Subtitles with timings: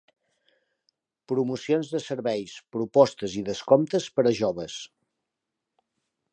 [1.31, 4.81] Promocions de serveis, propostes i descomptes per a joves.